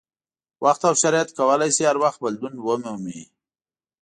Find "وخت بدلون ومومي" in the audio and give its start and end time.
2.03-3.21